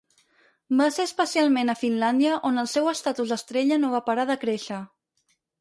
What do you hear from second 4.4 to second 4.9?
créixer.